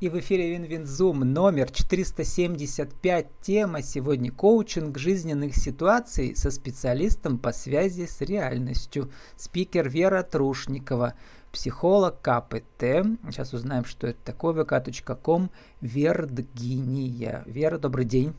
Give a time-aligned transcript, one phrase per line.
[0.00, 3.26] И в эфире Win-Win Zoom номер 475.
[3.40, 9.10] Тема сегодня коучинг жизненных ситуаций со специалистом по связи с реальностью.
[9.34, 11.14] Спикер Вера Трушникова,
[11.50, 13.08] психолог КПТ.
[13.28, 14.54] Сейчас узнаем, что это такое.
[14.54, 15.50] vk.com
[15.80, 17.42] Вердгиния.
[17.46, 18.34] Вера, добрый день.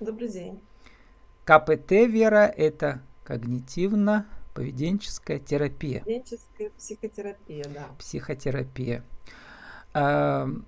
[0.00, 0.60] Добрый день.
[1.46, 6.00] КПТ, Вера, это когнитивно-поведенческая терапия.
[6.00, 7.88] Поведенческая психотерапия, да.
[7.98, 9.02] Психотерапия.
[9.92, 10.66] Эм,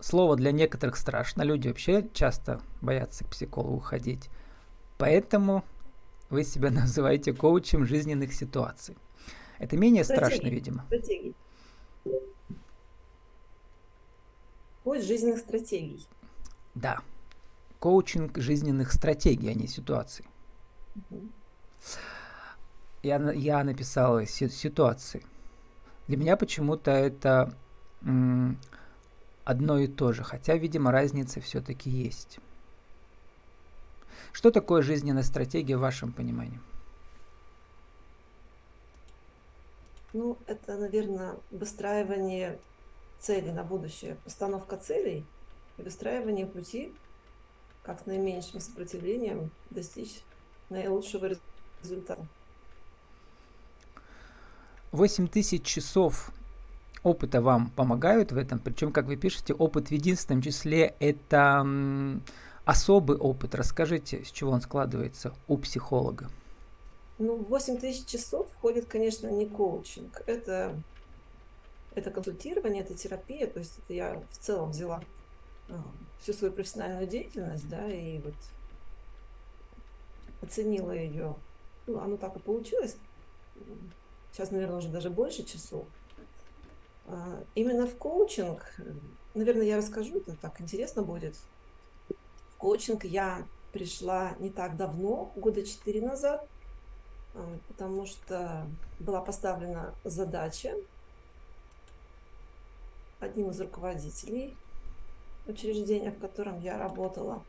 [0.00, 1.42] слово для некоторых страшно.
[1.42, 4.28] Люди вообще часто боятся к психологу ходить.
[4.98, 5.64] Поэтому
[6.30, 8.96] вы себя называете коучем жизненных ситуаций.
[9.58, 10.26] Это менее Стратегии.
[10.26, 10.84] страшно, видимо.
[10.86, 11.34] Стратегии.
[14.84, 16.06] Коуч жизненных стратегий.
[16.74, 17.00] Да.
[17.78, 20.24] Коучинг жизненных стратегий, а не ситуаций.
[20.96, 21.28] Угу.
[23.02, 25.24] Я, я написала ситуации.
[26.06, 27.54] Для меня почему-то это
[28.02, 32.38] одно и то же, хотя, видимо, разница все-таки есть.
[34.32, 36.60] Что такое жизненная стратегия в вашем понимании?
[40.12, 42.58] Ну, это, наверное, выстраивание
[43.18, 45.24] целей на будущее, постановка целей
[45.76, 46.92] и выстраивание пути,
[47.82, 50.22] как с наименьшим сопротивлением достичь
[50.70, 51.30] наилучшего
[51.82, 52.26] результата.
[54.92, 56.30] 8 тысяч часов
[57.02, 61.66] опыта вам помогают в этом, причем, как вы пишете, опыт в единственном числе это
[62.64, 63.54] особый опыт.
[63.54, 66.28] Расскажите, с чего он складывается у психолога?
[67.18, 70.22] Ну, 8 тысяч часов входит, конечно, не коучинг.
[70.26, 70.74] Это,
[71.94, 73.46] это консультирование, это терапия.
[73.46, 75.02] То есть это я в целом взяла
[75.68, 75.82] а,
[76.20, 78.34] всю свою профессиональную деятельность, да, и вот
[80.42, 81.34] оценила ее.
[81.86, 82.96] Ну, оно так и получилось.
[84.32, 85.86] Сейчас, наверное, уже даже больше часов.
[87.08, 88.62] А, именно в коучинг,
[89.34, 91.36] наверное, я расскажу, это так интересно будет.
[92.52, 96.46] В коучинг я пришла не так давно, года четыре назад,
[97.34, 98.66] а, потому что
[99.00, 100.74] была поставлена задача
[103.20, 104.54] одним из руководителей
[105.46, 107.42] учреждения, в котором я работала,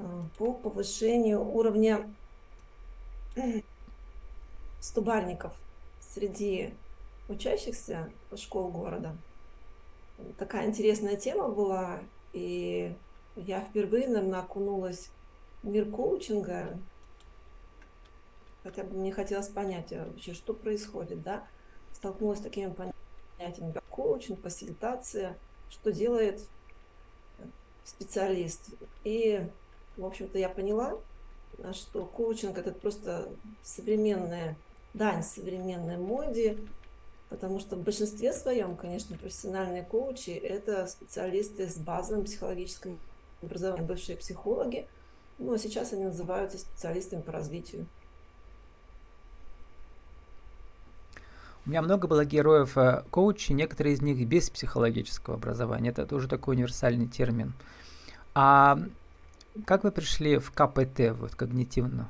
[0.00, 2.12] а, по повышению уровня
[4.80, 5.52] стубальников
[6.00, 6.74] среди
[7.28, 9.16] учащихся школ города.
[10.36, 12.00] Такая интересная тема была,
[12.32, 12.94] и
[13.36, 15.10] я впервые, наверное, окунулась
[15.62, 16.78] в мир коучинга,
[18.64, 21.46] хотя бы мне хотелось понять а вообще, что происходит, да,
[21.92, 25.36] столкнулась с такими понятиями, как коучинг, фасилитация,
[25.70, 26.40] что делает
[27.84, 28.70] специалист.
[29.04, 29.46] И,
[29.96, 30.98] в общем-то, я поняла,
[31.72, 33.28] что коучинг– это просто
[33.62, 34.56] современная
[34.94, 36.58] дань современной моде,
[37.28, 42.98] Потому что в большинстве своем, конечно, профессиональные коучи– это специалисты с базовым психологическим
[43.42, 44.86] образованием, бывшие психологи,
[45.38, 47.86] ну а сейчас они называются специалистами по развитию.
[51.66, 55.90] У меня много было героев э, коучей, некоторые из них без психологического образования.
[55.90, 57.52] Это тоже такой универсальный термин.
[58.34, 58.78] А
[59.66, 62.08] как вы пришли в КПТ, вот когнитивно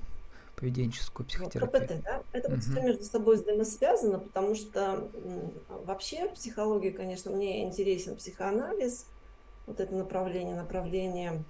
[0.59, 1.87] поведенческую психотерапию.
[1.87, 2.23] КПТ, да?
[2.33, 2.61] Это угу.
[2.61, 5.09] все между собой взаимосвязано, потому что
[5.69, 9.07] вообще в психологии, конечно, мне интересен психоанализ,
[9.67, 11.45] вот это направление, направление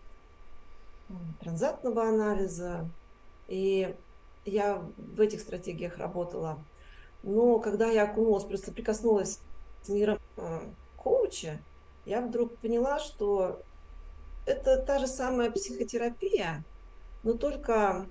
[1.41, 2.89] транзактного анализа.
[3.47, 3.95] И
[4.45, 6.59] я в этих стратегиях работала.
[7.23, 9.41] Но когда я окунулась, просто прикоснулась
[9.83, 10.61] с миром э,
[10.97, 11.59] коуча,
[12.05, 13.63] я вдруг поняла, что
[14.47, 16.65] это та же самая психотерапия,
[17.23, 18.07] но только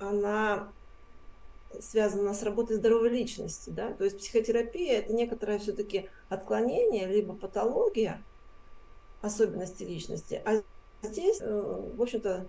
[0.00, 0.72] она
[1.78, 8.22] связана с работой здоровой личности, да, то есть психотерапия это некоторое все-таки отклонение, либо патология
[9.22, 10.62] особенности личности, а
[11.02, 12.46] здесь, э, в общем-то,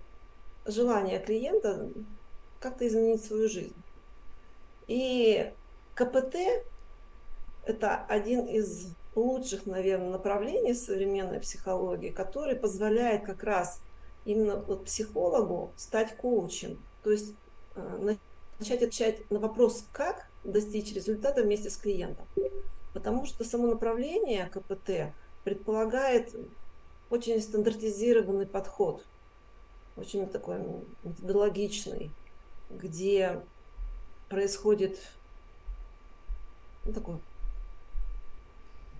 [0.66, 1.88] желание клиента
[2.58, 3.74] как-то изменить свою жизнь.
[4.88, 5.52] И
[5.94, 6.36] КПТ
[7.64, 13.80] это один из лучших, наверное, направлений современной психологии, который позволяет как раз
[14.24, 16.78] именно психологу стать коучем.
[17.02, 17.34] То есть
[17.74, 18.14] Э,
[18.58, 22.26] начать отвечать на вопрос, как достичь результата вместе с клиентом.
[22.92, 25.14] Потому что само направление КПТ
[25.44, 26.34] предполагает
[27.10, 29.04] очень стандартизированный подход,
[29.96, 30.58] очень такой
[31.02, 32.10] методологичный,
[32.70, 33.40] где
[34.28, 34.98] происходит
[36.84, 37.18] ну, такое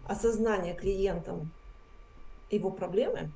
[0.07, 1.51] осознание клиентом
[2.51, 3.31] его проблемы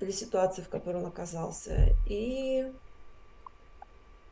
[0.00, 2.72] или ситуации, в которой он оказался, и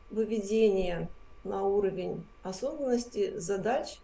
[0.09, 1.09] выведение
[1.43, 3.99] на уровень осознанности задач,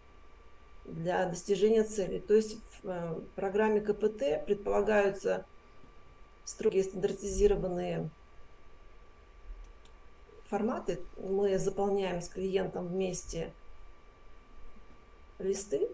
[0.85, 2.19] для достижения цели.
[2.19, 5.45] То есть в э, программе КПТ предполагаются
[6.43, 8.09] строгие стандартизированные
[10.45, 10.99] форматы.
[11.17, 13.53] Мы заполняем с клиентом вместе
[15.39, 15.89] листы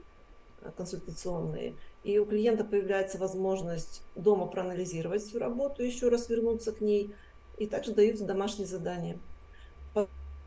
[0.75, 7.13] консультационные, и у клиента появляется возможность дома проанализировать всю работу, еще раз вернуться к ней,
[7.57, 9.17] и также даются домашние задания.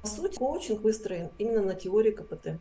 [0.03, 2.59] По, сути, коучинг выстроен именно на теории КПТ.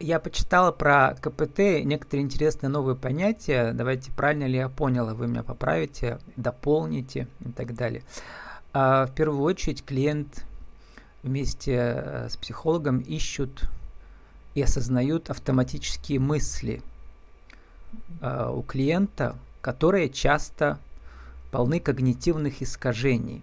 [0.00, 3.72] Я почитала про КПТ некоторые интересные новые понятия.
[3.72, 8.02] Давайте, правильно ли я поняла, вы меня поправите, дополните и так далее.
[8.72, 10.44] А, в первую очередь клиент
[11.22, 13.70] вместе э, с психологом ищут
[14.54, 16.82] и осознают автоматические мысли
[18.20, 20.78] э, у клиента, которые часто
[21.52, 23.42] полны когнитивных искажений.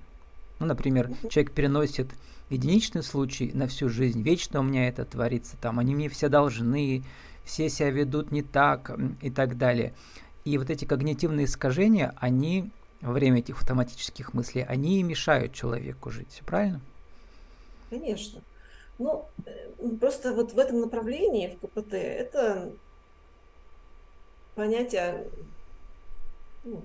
[0.60, 2.10] Ну, например, человек переносит
[2.50, 7.04] единичный случай на всю жизнь, вечно у меня это творится, там, они мне все должны,
[7.46, 8.92] все себя ведут не так
[9.22, 9.94] и так далее.
[10.46, 12.72] И вот эти когнитивные искажения, они
[13.02, 16.82] во время этих автоматических мыслей, они мешают человеку жить, все правильно?
[17.90, 18.42] Конечно.
[18.98, 19.70] Ну, э,
[20.00, 22.72] просто вот в этом направлении, в КПТ, это
[24.56, 25.28] понятие
[26.66, 26.84] ну,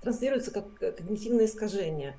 [0.00, 2.18] транслируется как когнитивное искажение.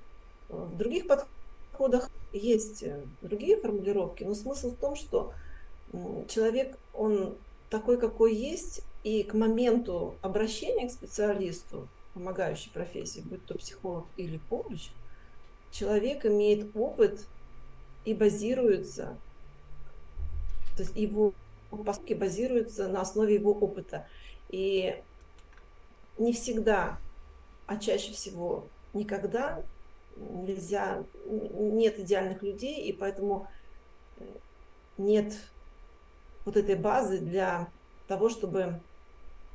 [0.49, 5.33] В других подходах есть э, другие формулировки, но смысл в том, что
[6.27, 7.35] человек, он
[7.69, 14.39] такой, какой есть, и к моменту обращения к специалисту, помогающей профессии, будь то психолог или
[14.49, 14.89] коуч,
[15.71, 17.25] человек имеет опыт
[18.05, 19.17] и базируется,
[20.75, 21.33] то есть его
[21.85, 24.07] поступки базируются на основе его опыта.
[24.49, 24.95] И
[26.17, 26.99] не всегда,
[27.65, 29.63] а чаще всего никогда
[30.19, 33.47] нельзя, нет идеальных людей, и поэтому
[34.97, 35.33] нет
[36.45, 37.69] вот этой базы для
[38.07, 38.79] того, чтобы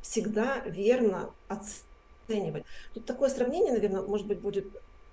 [0.02, 2.64] всегда верно оценивать.
[2.94, 4.66] Тут такое сравнение, наверное, может быть, будет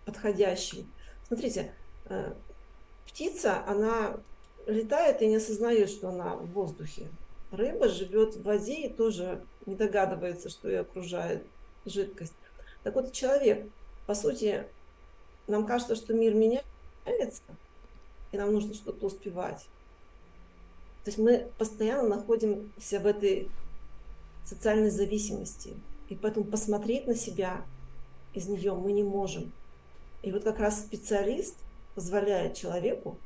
[0.06, 0.92] подходящим.
[1.28, 1.74] Смотрите,
[2.06, 2.34] э,
[3.08, 4.18] Птица, она
[4.68, 7.08] летает и не осознает, что она в воздухе.
[7.52, 11.44] Рыба живет в воде и тоже не догадывается, что ее окружает
[11.86, 12.36] жидкость.
[12.84, 13.66] Так вот, человек,
[14.06, 14.66] по сути,
[15.50, 17.42] нам кажется, что мир меняется,
[18.32, 19.68] и нам нужно что-то успевать.
[21.04, 23.50] То есть мы постоянно находимся в этой
[24.46, 25.74] социальной зависимости,
[26.10, 27.66] и поэтому посмотреть на себя
[28.34, 29.52] из нее мы не можем.
[30.22, 31.56] И вот как раз специалист–
[32.00, 33.18] позволяет человеку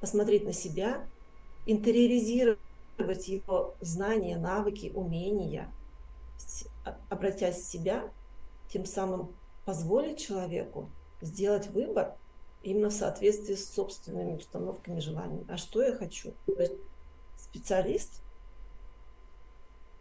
[0.00, 1.06] посмотреть на себя,
[1.66, 5.72] интериоризировать его знания, навыки, умения,
[7.08, 8.10] обратясь в себя,
[8.68, 9.32] тем самым
[9.64, 12.14] позволить человеку сделать выбор
[12.62, 15.46] именно в соответствии с собственными установками, желаниями.
[15.48, 16.32] А что я хочу?
[16.46, 16.74] То есть
[17.36, 18.22] специалист,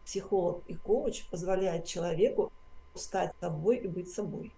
[0.03, 2.51] психолог и коуч позволяет человеку
[2.93, 4.53] стать собой и быть собой.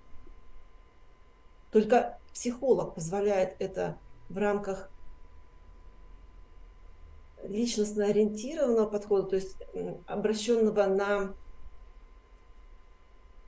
[1.71, 3.97] Только психолог позволяет это
[4.29, 4.89] в рамках
[7.43, 9.57] личностно ориентированного подхода, то есть
[10.05, 11.33] обращенного на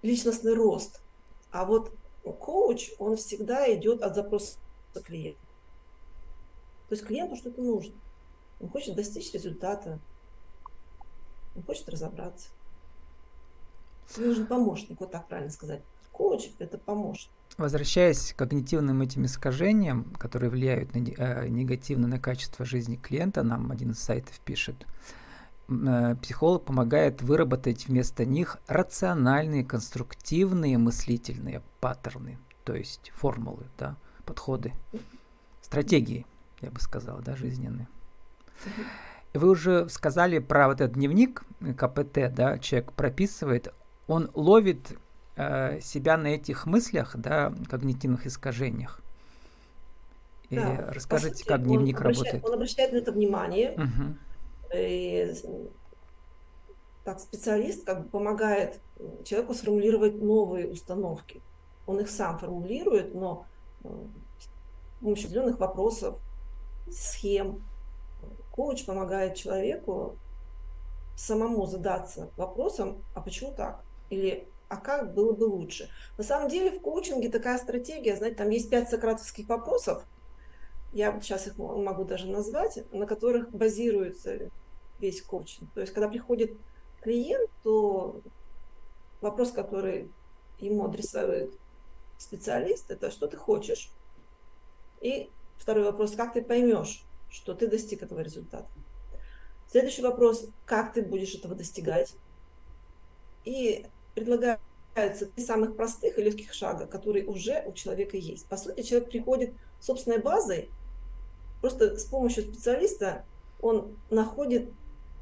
[0.02, 1.02] личностный рост.
[1.52, 1.92] А вот
[2.34, 4.58] коуч, он всегда идет от запроса
[5.06, 5.40] клиента.
[6.88, 7.96] То есть клиенту что-то нужно.
[8.60, 10.00] Он хочет достичь результата,
[11.56, 12.50] он хочет разобраться.
[14.18, 15.82] Нужен помощник, вот так правильно сказать.
[16.12, 17.32] Коуч– это помощник.
[17.58, 23.72] Возвращаясь к когнитивным этим искажениям, которые влияют на, э, негативно на качество жизни клиента, нам
[23.72, 24.86] один из сайтов пишет,
[26.22, 33.96] психолог помогает выработать вместо них рациональные, конструктивные мыслительные паттерны, то есть формулы, да,
[34.26, 34.74] подходы,
[35.62, 36.26] стратегии,
[36.62, 37.88] я бы сказал, да, жизненные.
[39.34, 41.44] Вы уже сказали про вот этот дневник
[41.78, 43.74] КПТ, да, человек прописывает,
[44.08, 44.98] он ловит
[45.42, 49.00] Э, себя на этих мыслях, да, когнитивных искажениях.
[50.50, 52.46] И да, расскажите, сути, как дневник он обращает, работает.
[52.46, 53.72] Он обращает на это внимание.
[53.72, 54.18] Угу.
[54.74, 55.34] И,
[57.04, 58.80] так специалист как бы помогает
[59.24, 61.42] человеку сформулировать новые установки.
[61.88, 63.46] Он их сам формулирует, но
[63.84, 66.20] с помощью определенных вопросов,
[66.92, 67.64] схем.
[68.52, 70.18] Коуч помогает человеку
[71.16, 73.84] самому задаться вопросом, а почему так?
[74.10, 75.90] Или а как было бы лучше.
[76.18, 80.06] На самом деле в коучинге такая стратегия, знаете, там есть пять сократовских вопросов,
[80.92, 84.50] я вот сейчас их могу даже назвать, на которых базируется
[85.00, 85.72] весь коучинг.
[85.74, 86.58] То есть, когда приходит
[87.02, 88.22] клиент, то
[89.22, 90.12] вопрос, который
[90.60, 91.54] ему адресует
[92.18, 93.92] специалист, это что ты хочешь?
[95.02, 98.68] И второй вопрос, как ты поймешь, что ты достиг этого результата?
[99.68, 102.14] Следующий вопрос, как ты будешь этого достигать?
[103.46, 108.48] И предлагаются три самых простых и легких шага, которые уже у человека есть.
[108.48, 110.70] По сути, человек приходит собственной базой,
[111.62, 113.26] просто с помощью специалиста
[113.62, 114.72] он находит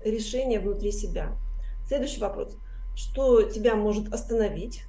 [0.03, 1.35] решение внутри себя.
[1.87, 2.57] Следующий вопрос.
[2.95, 4.83] Что тебя может остановить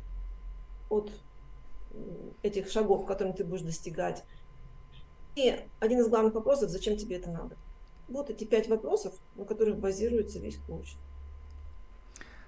[0.88, 1.12] от
[2.42, 4.24] этих шагов, которыми ты будешь достигать?
[5.36, 7.56] И один из главных вопросов, зачем тебе это надо?
[8.08, 10.98] Вот эти пять вопросов, на которых базируется весь коучинг.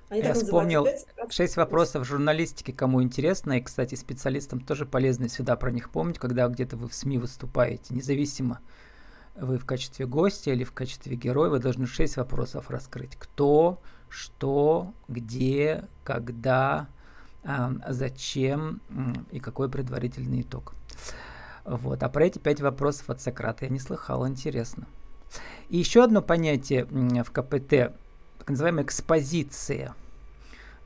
[0.09, 0.85] Они Я вспомнил
[1.29, 6.49] шесть вопросов журналистики, кому интересно, и, кстати, специалистам тоже полезно сюда про них помнить, когда
[6.49, 8.59] где-то вы в СМИ выступаете, независимо,
[9.35, 13.17] вы в качестве гостя или в качестве героя, вы должны шесть вопросов раскрыть.
[13.17, 16.89] Кто, что, где, когда,
[17.89, 18.81] зачем
[19.31, 20.75] и какой предварительный итог.
[21.65, 22.03] Вот.
[22.03, 24.87] А про эти пять вопросов от Сократа я не слыхал, интересно.
[25.69, 27.95] И еще одно понятие в КПТ,
[28.39, 29.95] так называемая экспозиция,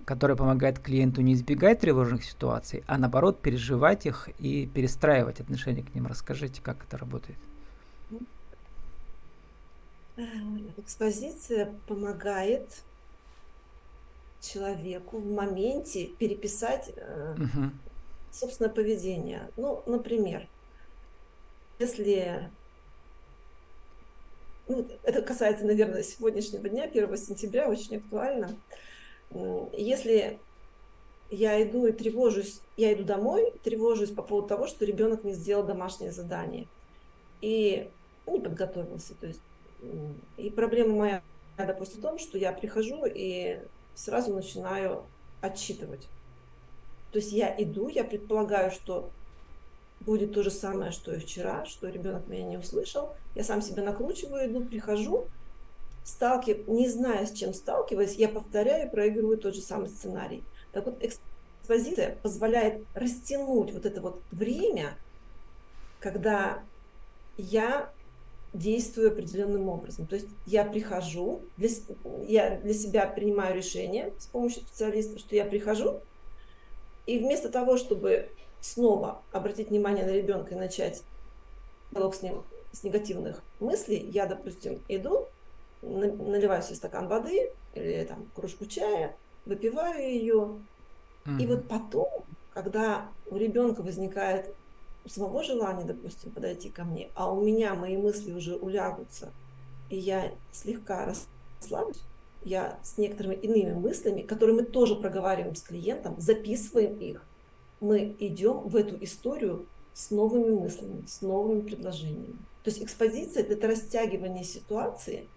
[0.04, 5.94] которая помогает клиенту не избегать тревожных ситуаций, а наоборот переживать их и перестраивать отношение к
[5.94, 6.06] ним.
[6.06, 7.38] Расскажите, как это работает.
[10.76, 12.68] Экспозиция помогает
[14.40, 17.70] человеку в моменте переписать э, угу.
[18.30, 19.50] собственное поведение.
[19.56, 20.46] Ну, например,
[21.78, 22.50] если
[24.68, 28.56] ну, это касается, наверное, сегодняшнего дня, 1 сентября, очень актуально.
[29.72, 30.38] Если
[31.30, 35.64] я иду и тревожусь, я иду домой, тревожусь по поводу того, что ребенок не сделал
[35.64, 36.68] домашнее задание
[37.40, 37.90] и
[38.26, 39.14] не подготовился.
[39.14, 39.40] То есть,
[40.36, 41.22] и проблема моя,
[41.56, 43.60] допустим, в том, что я прихожу и
[43.94, 45.04] сразу начинаю
[45.40, 46.08] отчитывать.
[47.12, 49.10] То есть я иду, я предполагаю, что
[50.00, 53.10] будет то же самое, что и вчера, что ребенок меня не услышал.
[53.34, 55.26] Я сам себя накручиваю, иду, прихожу,
[56.02, 56.66] сталкив...
[56.68, 60.42] не зная, с чем сталкиваясь, я повторяю и проигрываю тот же самый сценарий.
[60.72, 64.94] Так вот, экспозиция позволяет растянуть вот это вот время,
[66.00, 66.62] когда
[67.36, 67.90] я
[68.54, 70.06] действую определенным образом.
[70.06, 71.68] То есть я прихожу, для,
[72.26, 76.00] я для себя принимаю решение с помощью специалиста, что я прихожу,
[77.06, 81.02] и вместо того, чтобы снова обратить внимание на ребенка и начать
[81.90, 85.26] диалог с ним с негативных мыслей, я, допустим, иду,
[85.82, 90.56] наливаю себе стакан воды или там кружку чая, выпиваю ее,
[91.24, 91.42] mm-hmm.
[91.42, 92.08] и вот потом,
[92.52, 94.54] когда у ребенка возникает
[95.06, 99.32] самого желания, допустим, подойти ко мне, а у меня мои мысли уже улягутся,
[99.90, 101.06] и я слегка
[101.60, 102.02] расслаблюсь,
[102.44, 107.22] я с некоторыми иными мыслями, которые мы тоже проговариваем с клиентом, записываем их,
[107.80, 112.38] мы идем в эту историю с новыми мыслями, с новыми предложениями.
[112.62, 115.28] То есть экспозиция– это растягивание ситуации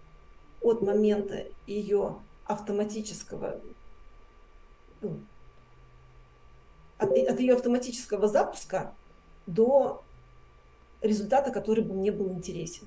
[0.62, 3.60] от момента ее автоматического,
[5.02, 5.20] ну,
[6.96, 8.94] от, от ее автоматического запуска
[9.48, 10.04] до
[11.02, 12.86] результата, который бы мне был интересен.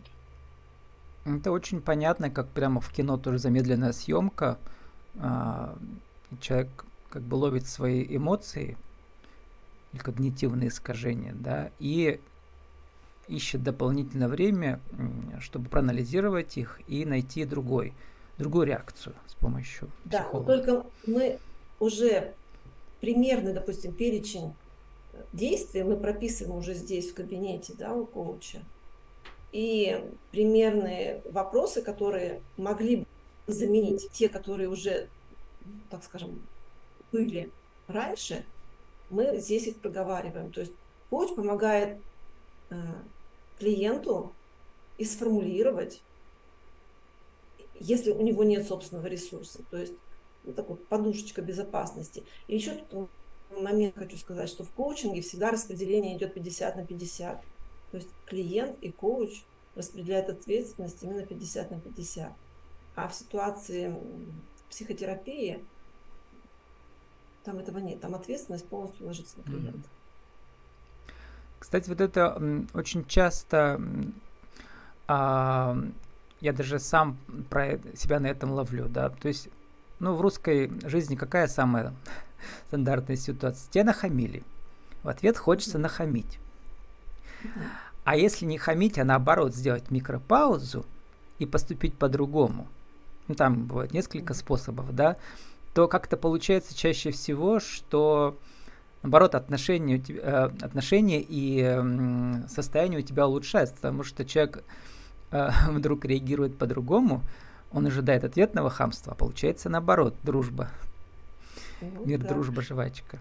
[1.26, 4.58] Это очень понятно, как прямо в кино тоже замедленная съемка.
[5.20, 5.78] А,
[6.40, 8.78] человек как бы ловит свои эмоции,
[9.92, 12.20] или когнитивные искажения, да, и
[13.28, 14.80] ищет дополнительное время,
[15.40, 17.94] чтобы проанализировать их и найти другой,
[18.38, 20.48] другую реакцию с помощью да, психолога.
[20.48, 21.40] Да, только мы
[21.80, 22.34] уже
[23.00, 24.54] примерный, допустим, перечень
[25.34, 28.60] действий мы прописываем уже здесь, в кабинете, да, у коуча.
[29.52, 33.06] И примерные вопросы, которые могли бы
[33.48, 35.10] заменить те, которые уже,
[35.90, 36.42] так скажем,
[37.12, 37.52] были
[37.88, 38.46] раньше,
[39.10, 40.52] мы здесь их проговариваем.
[40.52, 40.74] То есть
[41.10, 42.00] коуч помогает
[42.70, 42.76] э,
[43.60, 44.32] клиенту
[44.98, 46.02] и сформулировать,
[47.80, 49.96] если у него нет собственного ресурса, то есть
[50.44, 52.24] вот такой подушечка безопасности.
[52.48, 53.10] И еще тут
[53.60, 57.42] момент хочу сказать, что в коучинге всегда распределение идет 50 на 50.
[57.92, 59.44] То есть клиент и коуч
[59.76, 62.32] распределяют ответственность именно 50 на 50.
[62.96, 63.96] А в ситуации
[64.70, 65.64] психотерапии
[67.44, 69.90] там этого нет, там ответственность полностью ложится на клиента.
[71.60, 73.82] Кстати, вот это очень часто
[75.08, 75.78] а,
[76.40, 77.18] я даже сам
[77.50, 79.50] про себя на этом ловлю, да, то есть,
[80.02, 81.94] ну, в русской жизни какая самая
[82.68, 83.72] стандартная ситуация?
[83.72, 84.44] Тебя нахамили.
[85.04, 86.40] В ответ хочется нахамить.
[88.04, 90.86] А если не хамить, а наоборот сделать микропаузу
[91.38, 92.68] и поступить по-другому,
[93.28, 95.18] ну, там бывает несколько способов, да,
[95.74, 98.38] то как-то получается чаще всего, что
[99.04, 104.64] наоборот отношения, у тебя, э, отношения и состояние у тебя улучшается, потому что человек
[105.30, 107.22] э, вдруг реагирует по-другому,
[107.74, 110.70] он ожидает ответного хамства, а получается наоборот, дружба.
[111.82, 112.30] Ну, Мир, да.
[112.30, 113.20] дружба, жвачка.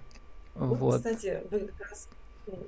[0.54, 0.97] Ну, Вот.
[0.97, 2.09] Кстати, вы как раз
[2.47, 2.66] м,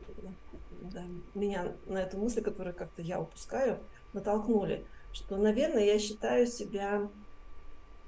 [0.82, 3.78] да, меня на эту мысль, которую как-то я упускаю,
[4.12, 7.08] натолкнули, что, наверное, я считаю себя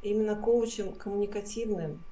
[0.02, 2.04] именно коучем коммуникативным,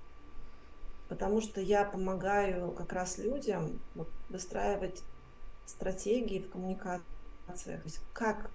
[1.09, 5.03] потому что я помогаю как раз людям вот, выстраивать
[5.67, 7.83] стратегии в коммуникациях.
[7.83, 8.51] То есть как,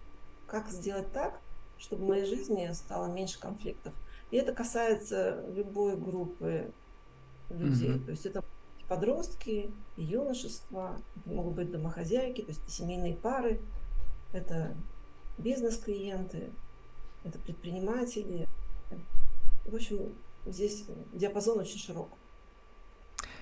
[0.48, 1.40] как сделать так,
[1.80, 3.94] чтобы в моей жизни стало меньше конфликтов.
[4.32, 6.72] И это касается любой группы
[7.50, 7.90] людей.
[7.90, 8.06] Мгм.
[8.06, 8.44] То есть это
[8.88, 13.60] подростки, и юношество, это могут быть домохозяйки, то есть семейные пары,
[14.34, 14.76] это
[15.38, 16.52] бизнес-клиенты,
[17.24, 18.48] это предприниматели.
[19.66, 20.16] В общем,
[20.46, 22.10] здесь диапазон очень широк.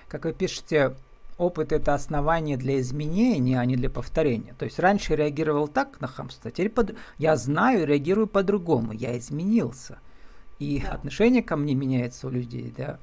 [0.08, 0.96] Как вы пишете,
[1.38, 4.54] опыт это основание для изменения, а не для повторения.
[4.58, 6.94] То есть раньше я реагировал так на хамство, теперь под...
[7.18, 9.98] я знаю, реагирую по-другому, я изменился.
[10.58, 10.92] И Да.
[10.92, 12.98] отношение ко мне меняется у людей, да.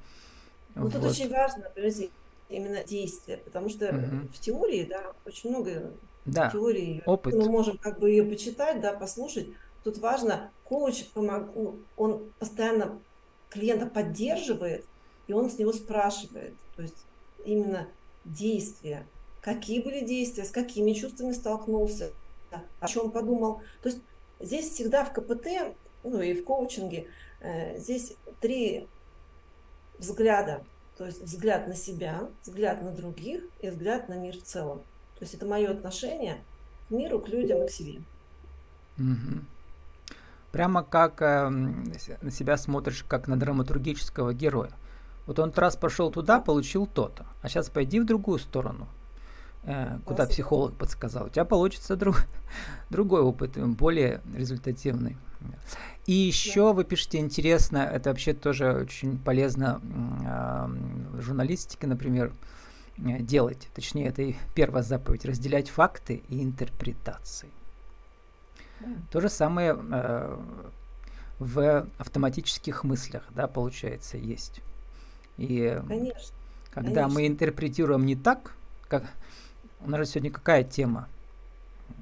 [0.75, 1.05] Тут Вот.
[1.11, 2.11] очень важно, подожди,
[2.49, 4.27] именно действие, потому что Мгм.
[4.29, 7.35] в теории, да, очень много Да, теории, опыт.
[7.35, 9.49] мы можем как бы ее почитать, да, послушать.
[9.83, 13.03] Тут важно, коуч помог, ну, он постоянно
[13.49, 14.89] клиента поддерживает,
[15.27, 17.05] и он с него спрашивает, то есть
[17.45, 17.87] именно
[18.25, 19.05] действия,
[19.41, 22.11] какие были действия, с какими чувствами столкнулся,
[22.79, 23.61] о чем подумал.
[23.81, 24.01] То есть
[24.39, 27.07] здесь всегда в КПТ, ну и в коучинге,
[27.41, 28.87] э, здесь три
[29.97, 30.63] взгляда.
[30.97, 34.79] То есть взгляд на себя, взгляд на других и взгляд на мир в целом.
[35.17, 36.43] То есть это мое отношение
[36.87, 38.01] к миру, к людям и к себе.
[38.97, 39.47] Мгм.
[40.51, 44.71] Прямо как э, на себя смотришь, как на драматургического героя.
[45.25, 48.87] Вот он раз пошел туда, получил то-то, а сейчас пойди в другую сторону,
[49.63, 51.27] э, куда психолог подсказал.
[51.27, 52.25] У тебя получится друг,
[52.89, 55.17] другой опыт, более результативный.
[56.05, 59.81] И еще вы пишете интересно, это вообще тоже очень полезно
[61.13, 62.33] в журналистике, например,
[62.97, 63.69] э, делать.
[63.73, 67.49] Точнее, это и первая заповедь, разделять факты и интерпретации.
[69.12, 70.38] То же самое э,
[71.39, 74.62] в автоматических мыслях, да, получается, есть.
[75.38, 76.36] И Конечно.
[76.72, 77.34] когда мы конечно.
[77.34, 78.54] интерпретируем не так,
[78.88, 79.04] как
[79.82, 81.08] у нас же сегодня какая тема?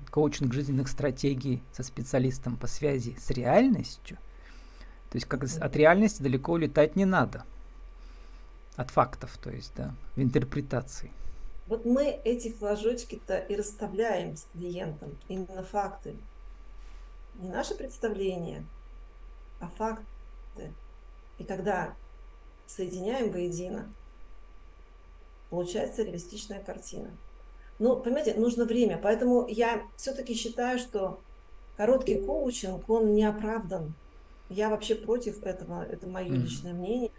[0.09, 4.17] Коучинг жизненных стратегий со специалистом по связи с реальностью.
[5.09, 7.43] То есть как от реальности далеко улетать не надо.
[8.75, 11.11] От фактов, то есть, да, в интерпретации.
[11.67, 16.15] Вот мы эти флажочки-то и расставляем с клиентом, именно факты.
[17.35, 18.65] Не наше представление,
[19.59, 20.73] а факты.
[21.37, 21.93] И когда
[22.75, 23.89] соединяем воедино,
[25.49, 27.09] получается реалистичная картина.
[27.79, 28.99] Ну, понимаете, нужно время.
[29.01, 31.19] Поэтому я все-таки считаю, что
[31.77, 33.93] короткий коучинг, он не оправдан.
[34.49, 36.41] Я вообще против этого, это мое Мгм.
[36.43, 37.11] личное мнение.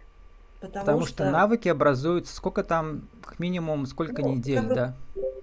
[0.61, 4.95] Потому, Потому что навыки образуются, сколько там, как минимум, сколько Ну, недель, как да?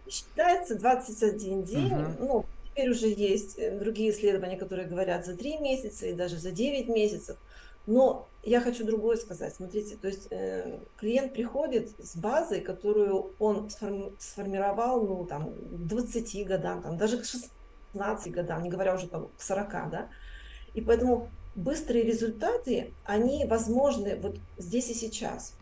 [0.08, 1.94] Считается 21 день.
[1.94, 2.16] Мгм.
[2.20, 6.50] Ну, теперь уже есть э, другие исследования, которые говорят за 3 месяца и даже за
[6.50, 7.36] 9 месяцев.
[7.86, 9.54] Но я хочу другое сказать.
[9.54, 15.86] Смотрите, то есть э, клиент приходит с базой, которую он сформи- сформировал, ну, там, к
[15.86, 20.08] 20 годам, там, даже к 16 годам, не говоря уже там, к 40, да.
[20.74, 25.54] И поэтому быстрые результаты, они возможны вот здесь и сейчас.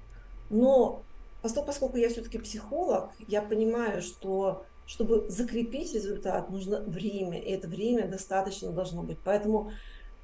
[0.50, 1.02] Но
[1.42, 7.68] поскольку, поскольку я все-таки психолог, я понимаю, что чтобы закрепить результат, нужно время, и это
[7.68, 9.18] время достаточно должно быть.
[9.22, 9.70] Поэтому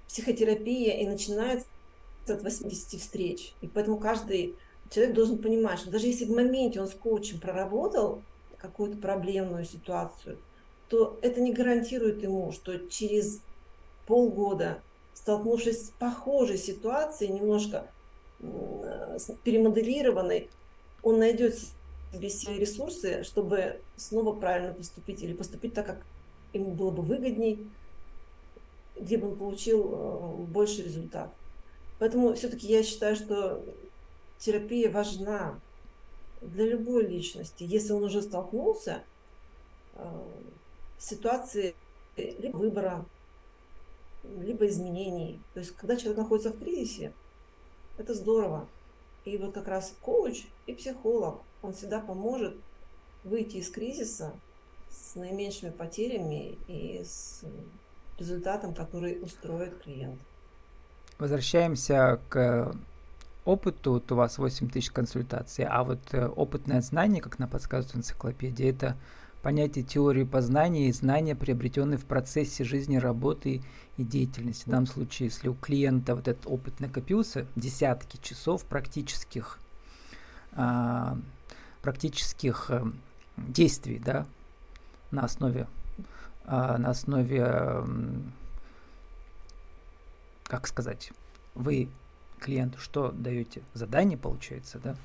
[0.08, 1.66] психотерапия и начинается
[2.30, 3.54] от 80 встреч.
[3.60, 4.56] И поэтому каждый
[4.90, 8.22] человек должен понимать, что даже если в моменте он с коучем проработал
[8.58, 10.38] какую-то проблемную ситуацию,
[10.88, 13.40] то это не гарантирует ему, что через
[14.06, 14.80] полгода,
[15.14, 17.90] столкнувшись с похожей ситуацией, немножко
[19.44, 20.50] перемоделированной,
[21.02, 21.58] он найдет
[22.12, 25.98] себе все ресурсы, чтобы снова правильно поступить или поступить так, как
[26.52, 27.66] ему было бы выгодней,
[28.98, 31.32] где бы он получил э, больше результат.
[31.98, 33.64] Поэтому все-таки я считаю, что
[34.38, 35.60] терапия важна
[36.40, 37.64] для любой личности.
[37.64, 39.02] Если он уже столкнулся
[39.94, 40.22] э,
[40.98, 41.74] с ситуацией
[42.16, 43.06] либо выбора,
[44.24, 45.40] либо изменений.
[45.52, 47.12] То есть, когда человек находится в кризисе,
[47.98, 48.68] это здорово.
[49.24, 52.56] И вот как раз коуч и психолог, он всегда поможет
[53.22, 54.34] выйти из кризиса
[54.90, 57.42] с наименьшими потерями и с
[58.18, 60.20] результатом, который устроит клиент.
[61.18, 62.74] Возвращаемся к
[63.44, 63.92] опыту.
[63.92, 68.70] Вот у вас 8 тысяч консультаций, а вот э, опытное знание, как нам подсказывает энциклопедия,
[68.70, 68.96] это
[69.42, 73.62] понятие теории познания и знания, приобретенные в процессе жизни, работы
[73.98, 74.64] и деятельности.
[74.64, 79.58] В данном случае, если у клиента вот этот опыт накопился, десятки часов практических,
[80.52, 81.18] а,
[81.82, 82.90] практических а,
[83.36, 84.26] действий, да,
[85.10, 85.68] на основе,
[86.46, 87.84] а, на основе,
[90.44, 91.10] как сказать,
[91.54, 91.88] вы
[92.38, 93.62] клиенту что даете?
[93.72, 94.96] Задание, получается, да?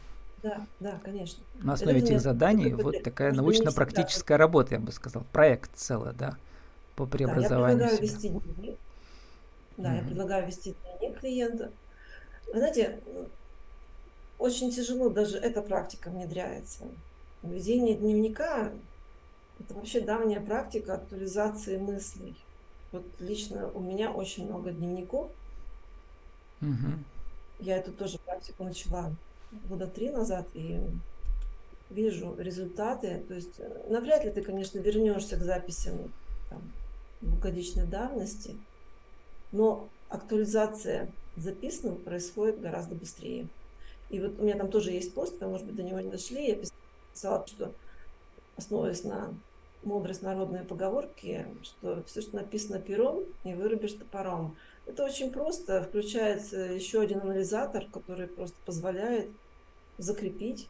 [0.44, 1.44] Да, да, конечно.
[1.56, 6.38] На основе этих заданий вот такая научно-практическая работа, я бы сказал, проект целый, да,
[6.96, 8.14] по преобразованию да, я предлагаю себя.
[8.14, 8.78] вести дневник.
[9.78, 9.98] Да, mm-hmm.
[9.98, 11.72] я предлагаю вести дневник клиента.
[12.54, 13.00] Вы знаете,
[14.38, 16.86] очень тяжело даже эта практика внедряется.
[17.44, 18.72] Ведение дневника–
[19.60, 22.36] это вообще давняя практика актуализации мыслей.
[22.92, 25.30] Вот лично у меня очень много дневников.
[26.62, 26.98] Mm-hmm.
[27.60, 29.14] Я эту тоже практику начала
[29.68, 30.80] года три назад и
[31.90, 33.24] вижу результаты.
[33.28, 36.12] То есть э, навряд ли ты, конечно, вернешься к записям
[36.50, 36.62] там,
[37.22, 38.56] двухгодичной давности,
[39.52, 43.48] но актуализация записанного происходит гораздо быстрее.
[44.10, 46.48] И вот у меня там тоже есть пост, вы, может быть, до него не дошли,
[46.48, 46.56] я
[47.14, 47.72] писала, что
[48.58, 49.34] основываясь на
[49.84, 54.56] мудрость народной поговорки, что все, что написано пером, не вырубишь топором.
[54.86, 55.84] Это очень просто.
[55.84, 59.30] Включается еще один анализатор, который просто позволяет
[59.98, 60.68] закрепить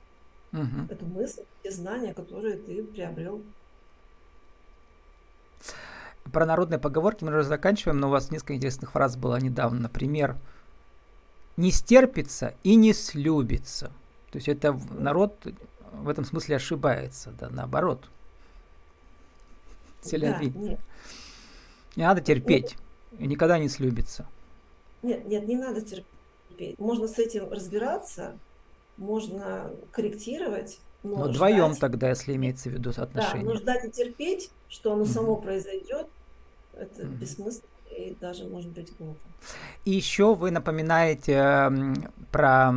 [0.52, 0.88] угу.
[0.90, 3.42] эту мысль, те знания, которые ты приобрел.
[6.32, 9.82] Про народные поговорки мы уже заканчиваем, но у вас несколько интересных фраз было недавно.
[9.82, 10.38] Например,
[11.58, 13.88] не стерпится и не слюбится.
[14.32, 15.48] То есть это народ
[15.92, 18.10] в этом смысле ошибается, да, наоборот.
[20.02, 20.50] Селяви.
[20.50, 20.78] Да,
[21.96, 22.78] Не надо терпеть
[23.18, 24.26] и никогда не слюбится.
[25.02, 26.78] Нет, нет, не надо терпеть.
[26.78, 28.38] Можно с этим разбираться,
[28.98, 30.80] можно корректировать.
[31.04, 33.46] Но, но вдвоем тогда, если имеется в виду отношения.
[33.46, 35.08] Да, но ждать и терпеть, что оно mm-hmm.
[35.08, 36.08] само произойдет,
[36.74, 37.16] это mm-hmm.
[37.18, 39.20] бессмысленно и даже может быть глупо.
[39.86, 41.94] И еще вы напоминаете э,
[42.32, 42.74] про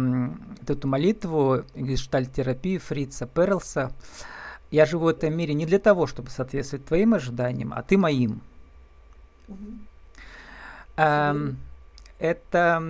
[0.67, 3.93] эту молитву гештальтерапии Фрица Перлса.
[4.73, 8.41] Я живу в этом мире не для того, чтобы соответствовать твоим ожиданиям, а ты моим.
[9.47, 9.59] Угу.
[10.97, 11.59] Эм,
[12.19, 12.83] это,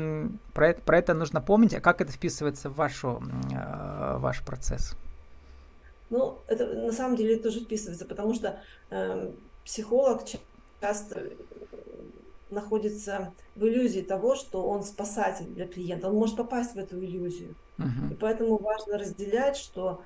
[0.55, 1.75] про, это, про это нужно помнить.
[1.75, 3.21] А как это вписывается в вашу,
[3.53, 4.95] э, ваш процесс?
[6.09, 9.33] Ну, это на самом деле тоже вписывается, потому что э,
[9.64, 10.23] психолог
[10.81, 11.31] часто
[12.51, 16.09] находится в иллюзии того, что он спасатель для клиента.
[16.09, 17.57] Он может попасть в эту иллюзию.
[17.79, 18.12] Угу.
[18.12, 20.05] И поэтому важно разделять, что...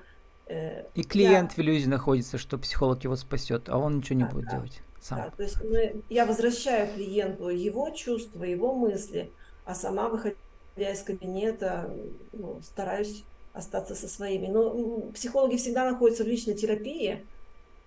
[0.49, 1.55] Э, и клиент я...
[1.55, 4.51] в иллюзии находится, что психолог его спасет, а он ничего не да, будет да.
[4.51, 5.17] делать сам.
[5.19, 9.31] Да, то есть мы, я возвращаю клиенту его чувства, его мысли,
[9.65, 10.35] а сама, выходя
[10.77, 11.93] из кабинета,
[12.33, 14.47] ну, стараюсь остаться со своими.
[14.47, 17.25] Но психологи всегда находятся в личной терапии,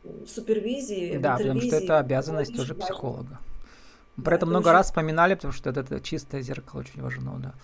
[0.03, 3.38] в супервизии, Да, в потому что это обязанность тоже психолога.
[4.16, 4.73] Про да, это много очень...
[4.73, 7.55] раз вспоминали, потому что это, это чистое зеркало очень важно, да.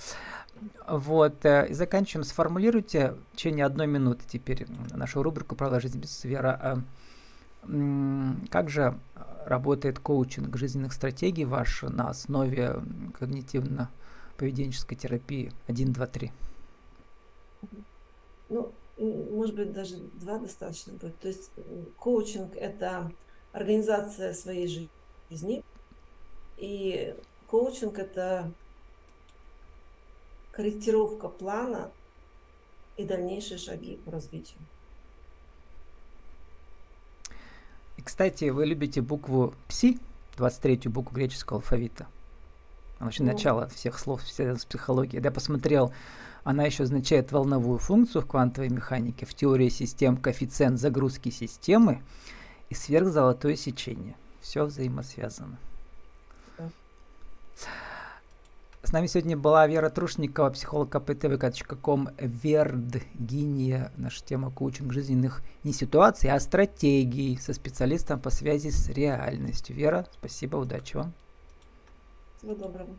[0.86, 2.24] Вот, э, и заканчиваем.
[2.24, 6.82] Сформулируйте в течение одной минуты теперь нашу рубрику «Правда жизнь без вера».
[8.50, 8.98] Как же
[9.44, 12.76] работает коучинг жизненных стратегий ваш на основе
[13.18, 16.32] когнитивно-поведенческой терапии 1, 2, 3?
[18.48, 21.18] Ну, может быть, даже два достаточно будет.
[21.18, 21.50] То есть
[21.98, 23.10] коучинг– это
[23.52, 24.88] организация своей
[25.30, 25.64] жизни,
[26.56, 27.14] и
[27.46, 28.52] коучинг– это
[30.56, 31.90] корректировка плана
[32.96, 34.58] и дальнейшие шаги по развитию.
[38.02, 40.00] Кстати, вы любите букву Пси,
[40.38, 42.06] 23-ю букву греческого алфавита.
[42.98, 43.32] Она вообще ну.
[43.32, 45.22] начало всех слов с психологии.
[45.22, 45.92] Я посмотрел,
[46.42, 52.02] она еще означает волновую функцию в квантовой механике, в теории систем коэффициент загрузки системы
[52.70, 54.16] и сверхзолотое сечение.
[54.40, 55.58] Все взаимосвязано.
[56.56, 56.70] Да.
[58.86, 66.30] С нами сегодня была Вера Трушникова, психолог kptv.com, Вердгиния, наша тема коучинг жизненных не ситуаций,
[66.30, 69.74] а стратегий со специалистом по связи с реальностью.
[69.74, 71.14] Вера, спасибо, удачи вам.
[72.36, 72.96] Всего доброго.